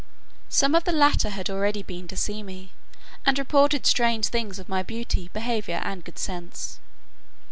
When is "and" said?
3.23-3.37, 5.85-6.03